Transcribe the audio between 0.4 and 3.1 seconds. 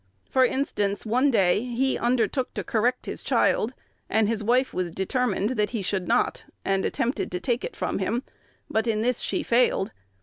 instance: one day he undertook to correct